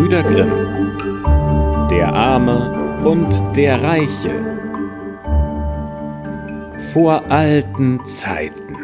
[0.00, 4.30] Gebrüder Grimm Der Arme und der Reiche
[6.94, 8.76] Vor alten Zeiten,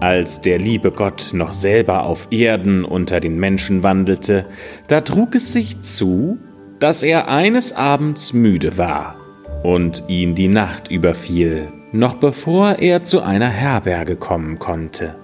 [0.00, 4.44] als der liebe Gott noch selber auf Erden unter den Menschen wandelte,
[4.88, 6.36] da trug es sich zu,
[6.80, 9.16] dass er eines Abends müde war
[9.62, 15.16] und ihn die Nacht überfiel, noch bevor er zu einer Herberge kommen konnte.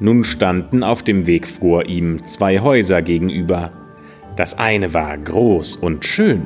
[0.00, 3.72] Nun standen auf dem Weg vor ihm zwei Häuser gegenüber.
[4.36, 6.42] Das eine war groß und schön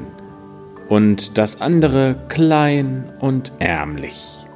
[0.88, 4.46] und das andere klein und ärmlich.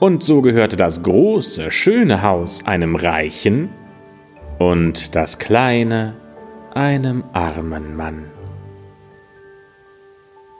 [0.00, 3.68] Und so gehörte das große, schöne Haus einem Reichen
[4.58, 6.14] und das kleine
[6.74, 8.24] einem armen Mann.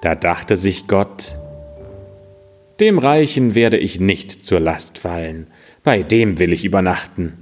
[0.03, 1.37] Da dachte sich Gott,
[2.81, 5.47] dem Reichen werde ich nicht zur Last fallen,
[5.83, 7.42] bei dem will ich übernachten.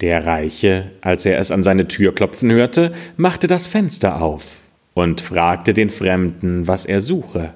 [0.00, 4.56] Der Reiche, als er es an seine Tür klopfen hörte, machte das Fenster auf
[4.94, 7.52] und fragte den Fremden, was er suche.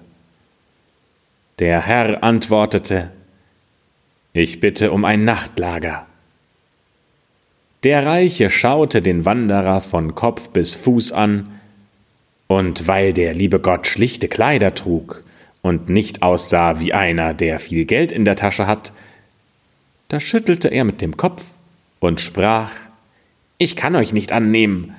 [1.58, 3.10] Der Herr antwortete,
[4.32, 6.06] Ich bitte um ein Nachtlager.
[7.82, 11.48] Der Reiche schaute den Wanderer von Kopf bis Fuß an,
[12.46, 15.24] und weil der liebe Gott schlichte Kleider trug
[15.62, 18.92] und nicht aussah wie einer, der viel Geld in der Tasche hat,
[20.08, 21.44] da schüttelte er mit dem Kopf
[22.05, 22.70] und sprach
[23.58, 24.94] Ich kann euch nicht annehmen,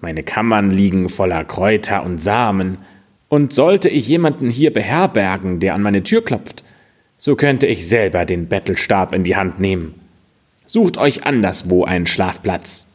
[0.00, 2.78] meine Kammern liegen voller Kräuter und Samen,
[3.28, 6.64] und sollte ich jemanden hier beherbergen, der an meine Tür klopft,
[7.18, 9.94] so könnte ich selber den Bettelstab in die Hand nehmen.
[10.66, 12.88] Sucht euch anderswo einen Schlafplatz.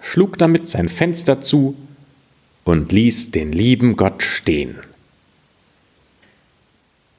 [0.00, 1.76] Schlug damit sein Fenster zu
[2.64, 4.78] und ließ den lieben Gott stehen.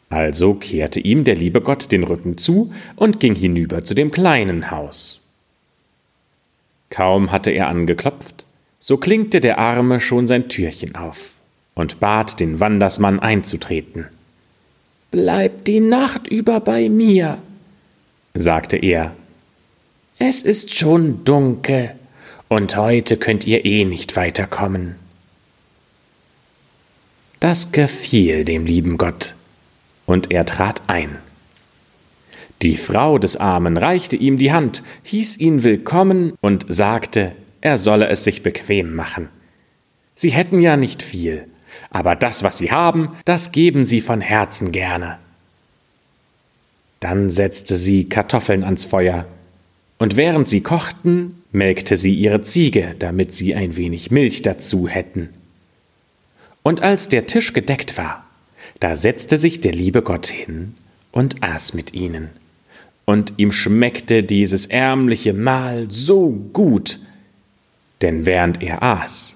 [0.09, 4.71] Also kehrte ihm der liebe Gott den Rücken zu und ging hinüber zu dem kleinen
[4.71, 5.21] Haus.
[6.89, 8.45] Kaum hatte er angeklopft,
[8.79, 11.35] so klinkte der Arme schon sein Türchen auf
[11.73, 14.05] und bat den Wandersmann einzutreten.
[15.11, 17.37] Bleib die Nacht über bei mir,
[18.33, 19.15] sagte er.
[20.17, 21.91] Es ist schon dunkel,
[22.47, 24.95] und heute könnt ihr eh nicht weiterkommen.
[27.39, 29.35] Das gefiel dem lieben Gott,
[30.05, 31.17] und er trat ein.
[32.61, 38.07] Die Frau des Armen reichte ihm die Hand, hieß ihn willkommen und sagte, er solle
[38.07, 39.29] es sich bequem machen.
[40.15, 41.47] Sie hätten ja nicht viel,
[41.89, 45.17] aber das, was sie haben, das geben sie von Herzen gerne.
[46.99, 49.25] Dann setzte sie Kartoffeln ans Feuer,
[49.97, 55.29] und während sie kochten, melkte sie ihre Ziege, damit sie ein wenig Milch dazu hätten.
[56.63, 58.25] Und als der Tisch gedeckt war,
[58.79, 60.75] da setzte sich der liebe Gott hin
[61.11, 62.29] und aß mit ihnen.
[63.05, 66.99] Und ihm schmeckte dieses ärmliche Mahl so gut,
[68.01, 69.35] denn während er aß,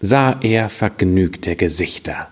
[0.00, 2.28] sah er vergnügte Gesichter.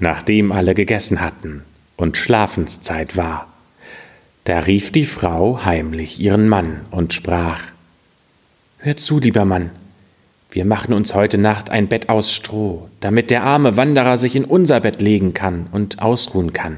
[0.00, 1.62] Nachdem alle gegessen hatten
[1.96, 3.48] und Schlafenszeit war,
[4.44, 7.62] da rief die Frau heimlich ihren Mann und sprach
[8.78, 9.70] Hör zu, lieber Mann,
[10.54, 14.44] wir machen uns heute Nacht ein Bett aus Stroh, damit der arme Wanderer sich in
[14.44, 16.76] unser Bett legen kann und ausruhen kann.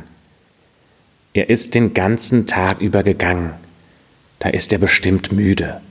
[1.34, 3.52] Er ist den ganzen Tag über gegangen,
[4.38, 5.82] da ist er bestimmt müde.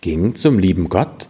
[0.00, 1.28] Ging zum lieben Gott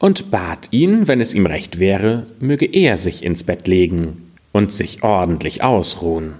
[0.00, 4.72] und bat ihn, wenn es ihm recht wäre, möge er sich ins Bett legen und
[4.72, 6.34] sich ordentlich ausruhen.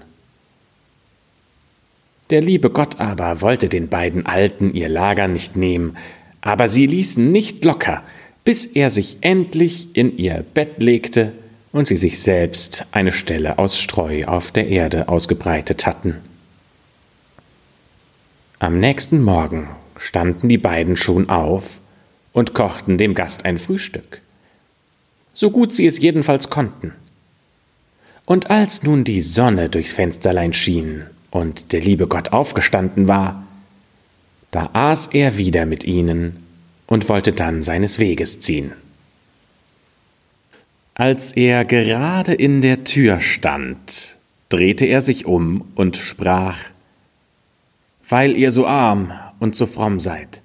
[2.29, 5.95] Der liebe Gott aber wollte den beiden Alten ihr Lager nicht nehmen,
[6.43, 8.03] aber sie ließen nicht locker,
[8.43, 11.31] bis er sich endlich in ihr Bett legte
[11.71, 16.17] und sie sich selbst eine Stelle aus Streu auf der Erde ausgebreitet hatten.
[18.59, 21.79] Am nächsten Morgen standen die beiden schon auf
[22.33, 24.21] und kochten dem Gast ein Frühstück,
[25.33, 26.91] so gut sie es jedenfalls konnten.
[28.25, 33.43] Und als nun die Sonne durchs Fensterlein schien und der liebe Gott aufgestanden war,
[34.53, 36.37] da aß er wieder mit ihnen
[36.85, 38.71] und wollte dann seines Weges ziehen.
[40.93, 44.17] Als er gerade in der Tür stand,
[44.49, 46.59] drehte er sich um und sprach
[48.07, 50.43] Weil ihr so arm und so fromm seid,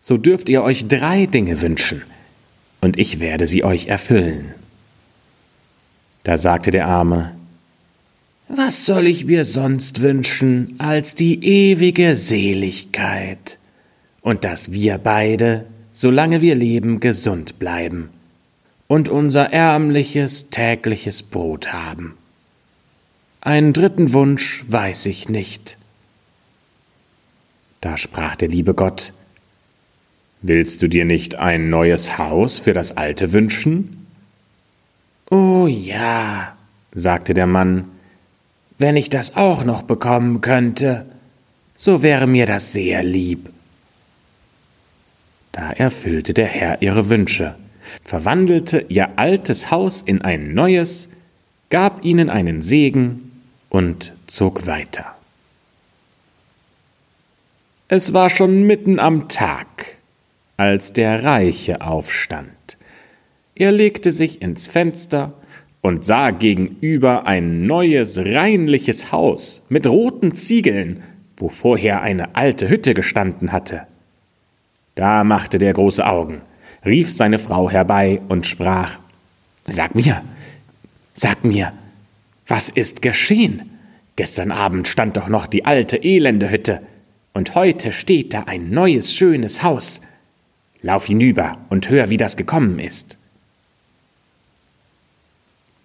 [0.00, 2.02] so dürft ihr euch drei Dinge wünschen,
[2.80, 4.54] und ich werde sie euch erfüllen.
[6.22, 7.34] Da sagte der Arme
[8.48, 13.58] was soll ich mir sonst wünschen als die ewige Seligkeit
[14.22, 18.08] und dass wir beide, solange wir leben, gesund bleiben
[18.86, 22.16] und unser ärmliches tägliches Brot haben.
[23.40, 25.78] Einen dritten Wunsch weiß ich nicht.
[27.80, 29.12] Da sprach der liebe Gott,
[30.40, 34.06] Willst du dir nicht ein neues Haus für das alte wünschen?
[35.30, 36.56] Oh ja,
[36.92, 37.86] sagte der Mann,
[38.78, 41.06] wenn ich das auch noch bekommen könnte,
[41.74, 43.50] so wäre mir das sehr lieb.
[45.52, 47.56] Da erfüllte der Herr ihre Wünsche,
[48.04, 51.08] verwandelte ihr altes Haus in ein neues,
[51.70, 55.16] gab ihnen einen Segen und zog weiter.
[57.88, 59.98] Es war schon mitten am Tag,
[60.56, 62.76] als der Reiche aufstand.
[63.54, 65.32] Er legte sich ins Fenster
[65.88, 71.02] und sah gegenüber ein neues, reinliches Haus mit roten Ziegeln,
[71.38, 73.86] wo vorher eine alte Hütte gestanden hatte.
[74.96, 76.42] Da machte der große Augen,
[76.84, 78.98] rief seine Frau herbei und sprach
[79.66, 80.20] Sag mir,
[81.14, 81.72] sag mir,
[82.46, 83.70] was ist geschehen?
[84.16, 86.82] Gestern Abend stand doch noch die alte elende Hütte,
[87.32, 90.02] und heute steht da ein neues, schönes Haus.
[90.82, 93.16] Lauf hinüber und hör, wie das gekommen ist.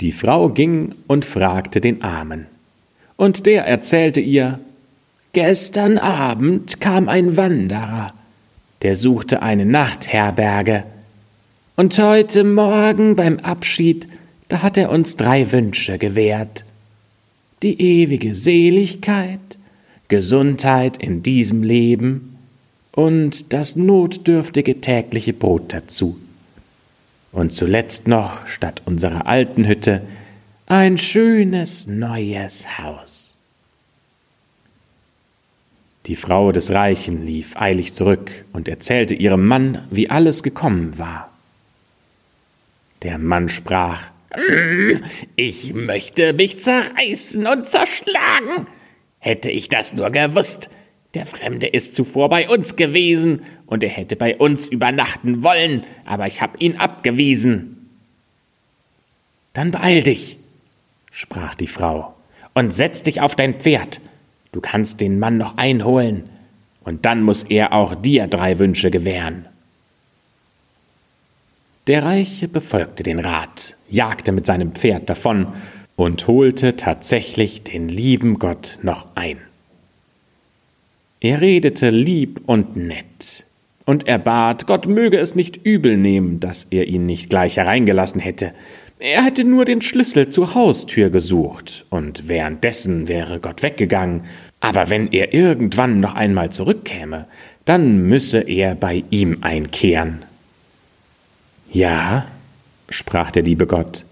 [0.04, 2.48] Die Frau ging und fragte den Armen,
[3.16, 4.60] und der erzählte ihr
[5.32, 8.12] Gestern Abend kam ein Wanderer,
[8.82, 10.84] der suchte eine Nachtherberge,
[11.78, 14.10] und heute Morgen beim Abschied,
[14.50, 16.66] da hat er uns drei Wünsche gewährt.
[17.62, 19.40] Die ewige Seligkeit,
[20.10, 22.36] Gesundheit in diesem Leben
[22.92, 26.18] und das notdürftige tägliche Brot dazu.
[27.34, 30.02] Und zuletzt noch, statt unserer alten Hütte,
[30.68, 33.36] ein schönes neues Haus.
[36.06, 41.32] Die Frau des Reichen lief eilig zurück und erzählte ihrem Mann, wie alles gekommen war.
[43.02, 44.12] Der Mann sprach
[45.36, 48.68] Ich möchte mich zerreißen und zerschlagen.
[49.20, 50.70] Hätte ich das nur gewusst,
[51.14, 56.28] der Fremde ist zuvor bei uns gewesen, und er hätte bei uns übernachten wollen, aber
[56.28, 57.90] ich hab ihn abgewiesen.
[59.54, 60.38] Dann beeil dich,
[61.12, 62.16] sprach die Frau,
[62.54, 64.02] und setz dich auf dein Pferd.
[64.52, 66.30] Du kannst den Mann noch einholen,
[66.84, 69.46] und dann muss er auch dir drei Wünsche gewähren.
[71.88, 75.48] Der Reiche befolgte den Rat, jagte mit seinem Pferd davon
[75.96, 79.38] und holte tatsächlich den lieben Gott noch ein.
[81.24, 83.46] Er redete lieb und nett,
[83.86, 88.20] und er bat, Gott möge es nicht übel nehmen, dass er ihn nicht gleich hereingelassen
[88.20, 88.52] hätte.
[89.00, 94.24] Er hätte nur den Schlüssel zur Haustür gesucht, und währenddessen wäre Gott weggegangen,
[94.60, 97.26] aber wenn er irgendwann noch einmal zurückkäme,
[97.64, 100.24] dann müsse er bei ihm einkehren.
[101.72, 102.28] Ja,
[102.90, 104.06] sprach der liebe Gott,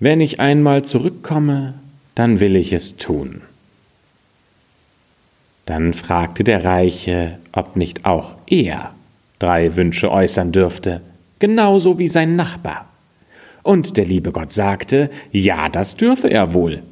[0.00, 1.74] wenn ich einmal zurückkomme,
[2.16, 3.42] dann will ich es tun.
[5.66, 8.94] Dann fragte der Reiche, ob nicht auch er
[9.38, 11.00] drei Wünsche äußern dürfte,
[11.38, 12.88] genauso wie sein Nachbar.
[13.62, 16.82] Und der liebe Gott sagte, ja, das dürfe er wohl.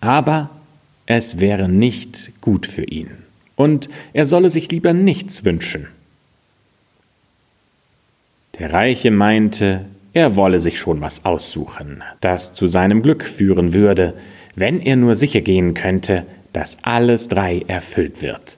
[0.00, 0.50] Aber
[1.06, 3.10] es wäre nicht gut für ihn,
[3.56, 5.88] und er solle sich lieber nichts wünschen.
[8.58, 14.14] Der Reiche meinte, er wolle sich schon was aussuchen, das zu seinem Glück führen würde,
[14.54, 16.24] wenn er nur sicher gehen könnte,
[16.54, 18.56] dass alles drei erfüllt wird.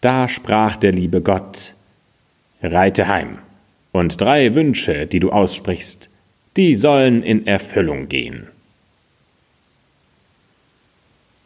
[0.00, 1.74] Da sprach der liebe Gott,
[2.62, 3.38] Reite heim,
[3.92, 6.08] und drei Wünsche, die du aussprichst,
[6.56, 8.48] die sollen in Erfüllung gehen.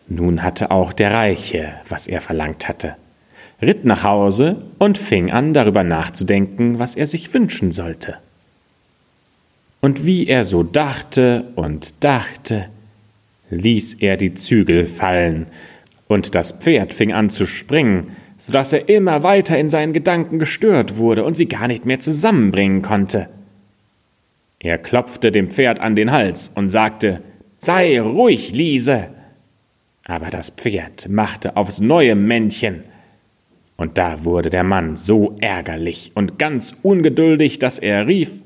[0.07, 2.97] Nun hatte auch der Reiche, was er verlangt hatte,
[3.63, 8.19] ritt nach Hause und fing an darüber nachzudenken, was er sich wünschen sollte.
[9.81, 12.69] Und wie er so dachte und dachte,
[13.51, 15.47] ließ er die Zügel fallen,
[16.07, 20.39] und das Pferd fing an zu springen, so dass er immer weiter in seinen Gedanken
[20.39, 23.29] gestört wurde und sie gar nicht mehr zusammenbringen konnte.
[24.61, 27.23] Er klopfte dem Pferd an den Hals und sagte
[27.59, 29.09] Sei ruhig, Liese.
[30.05, 32.85] Aber das Pferd machte aufs neue Männchen,
[33.77, 38.43] und da wurde der Mann so ärgerlich und ganz ungeduldig, dass er rief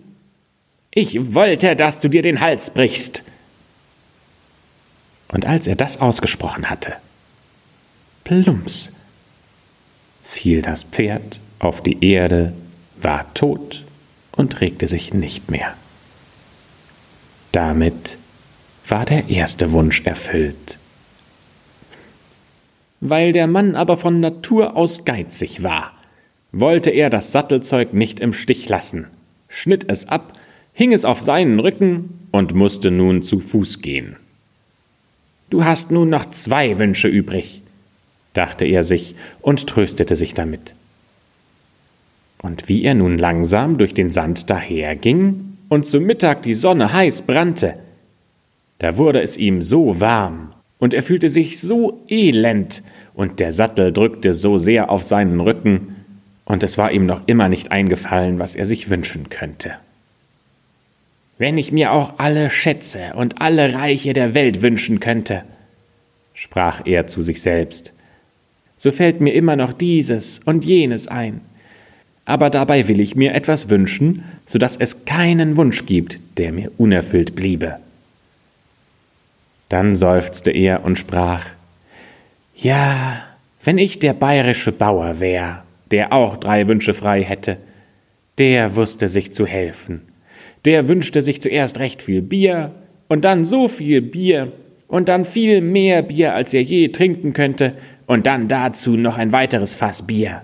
[0.91, 3.25] Ich wollte, dass du dir den Hals brichst.
[5.33, 6.93] Und als er das ausgesprochen hatte,
[8.23, 8.93] plumps,
[10.23, 12.53] fiel das Pferd auf die Erde,
[13.01, 13.85] war tot
[14.33, 15.75] und regte sich nicht mehr.
[17.51, 18.19] Damit
[18.87, 20.79] war der erste Wunsch erfüllt.
[23.01, 25.93] Weil der Mann aber von Natur aus geizig war,
[26.53, 29.07] wollte er das Sattelzeug nicht im Stich lassen,
[29.49, 30.35] schnitt es ab,
[30.73, 34.17] hing es auf seinen Rücken und musste nun zu Fuß gehen.
[35.53, 37.61] Du hast nun noch zwei Wünsche übrig.
[38.33, 40.75] dachte er sich und tröstete sich damit.
[42.41, 47.21] Und wie er nun langsam durch den Sand daherging und zu Mittag die Sonne heiß
[47.23, 47.75] brannte,
[48.79, 52.83] da wurde es ihm so warm und er fühlte sich so elend
[53.13, 55.97] und der Sattel drückte so sehr auf seinen Rücken,
[56.47, 59.73] und es war ihm noch immer nicht eingefallen, was er sich wünschen könnte.
[61.39, 65.45] Wenn ich mir auch alle Schätze und alle Reiche der Welt wünschen könnte,
[66.35, 67.93] sprach er zu sich selbst,
[68.77, 71.41] so fällt mir immer noch dieses und jenes ein.
[72.25, 76.71] Aber dabei will ich mir etwas wünschen, so dass es keinen Wunsch gibt, der mir
[76.79, 77.79] unerfüllt bliebe.
[79.69, 81.47] Dann seufzte er und sprach
[82.55, 83.23] Ja,
[83.65, 87.57] wenn ich der bayerische Bauer wär, der auch drei Wünsche frei hätte,
[88.39, 90.03] der wusste sich zu helfen.
[90.65, 92.73] Der wünschte sich zuerst recht viel Bier,
[93.09, 94.53] und dann so viel Bier,
[94.89, 97.75] und dann viel mehr Bier, als er je trinken könnte,
[98.07, 100.43] und dann dazu noch ein weiteres Fass Bier.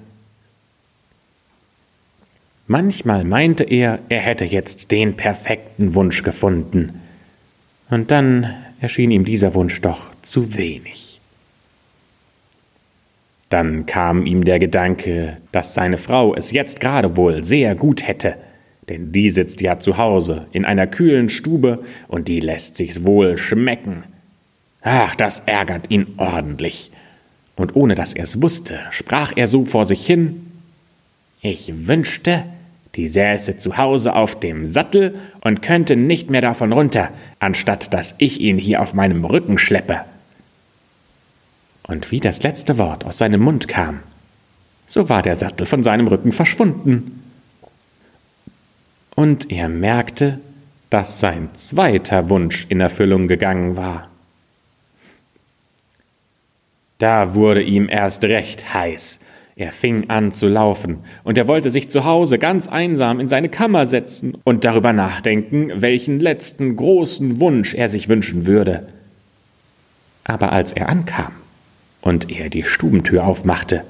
[2.66, 7.00] Manchmal meinte er, er hätte jetzt den perfekten Wunsch gefunden,
[7.90, 11.20] und dann erschien ihm dieser Wunsch doch zu wenig.
[13.48, 18.36] Dann kam ihm der Gedanke, dass seine Frau es jetzt gerade wohl sehr gut hätte,
[18.88, 23.36] denn die sitzt ja zu Hause in einer kühlen Stube und die lässt sich's wohl
[23.36, 24.04] schmecken.
[24.82, 26.90] Ach, das ärgert ihn ordentlich
[27.58, 30.46] und ohne dass er es wusste, sprach er so vor sich hin
[31.42, 32.44] Ich wünschte,
[32.94, 38.14] die säße zu Hause auf dem Sattel und könnte nicht mehr davon runter, anstatt dass
[38.18, 40.00] ich ihn hier auf meinem Rücken schleppe.
[41.86, 44.00] Und wie das letzte Wort aus seinem Mund kam,
[44.86, 47.22] so war der Sattel von seinem Rücken verschwunden.
[49.18, 50.38] Und er merkte,
[50.90, 54.06] dass sein zweiter Wunsch in Erfüllung gegangen war.
[56.98, 59.18] Da wurde ihm erst recht heiß.
[59.56, 63.48] Er fing an zu laufen, und er wollte sich zu Hause ganz einsam in seine
[63.48, 68.86] Kammer setzen und darüber nachdenken, welchen letzten großen Wunsch er sich wünschen würde.
[70.22, 71.32] Aber als er ankam
[72.02, 73.82] und er die Stubentür aufmachte,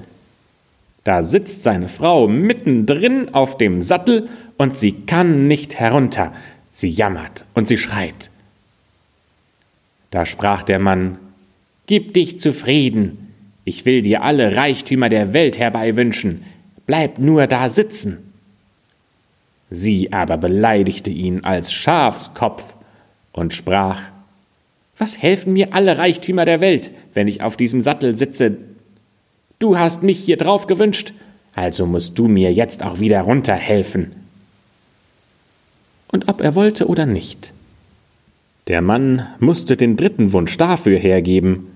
[1.09, 6.33] da sitzt seine Frau mittendrin auf dem Sattel und sie kann nicht herunter.
[6.71, 8.29] Sie jammert und sie schreit.
[10.11, 11.17] Da sprach der Mann
[11.87, 13.33] Gib dich zufrieden.
[13.65, 16.43] Ich will dir alle Reichtümer der Welt herbeiwünschen.
[16.85, 18.31] Bleib nur da sitzen.
[19.71, 22.75] Sie aber beleidigte ihn als Schafskopf
[23.31, 23.99] und sprach
[24.99, 28.68] Was helfen mir alle Reichtümer der Welt, wenn ich auf diesem Sattel sitze?
[29.59, 31.13] Du hast mich hier drauf gewünscht,
[31.53, 34.15] also musst du mir jetzt auch wieder runterhelfen.
[36.11, 37.53] Und ob er wollte oder nicht.
[38.67, 41.67] Der Mann musste den dritten Wunsch dafür hergeben,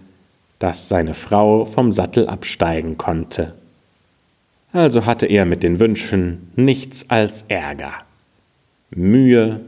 [0.60, 3.54] dass seine Frau vom Sattel absteigen konnte.
[4.72, 7.94] Also hatte er mit den Wünschen nichts als Ärger,
[8.92, 9.60] Mühe,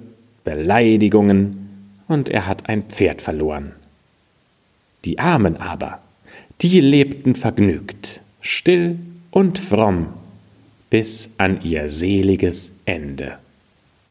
[0.46, 3.74] Beleidigungen und er hat ein Pferd verloren.
[5.04, 6.00] Die Armen aber,
[6.62, 8.98] die lebten vergnügt, still
[9.32, 10.08] und fromm
[10.90, 13.38] bis an ihr seliges Ende.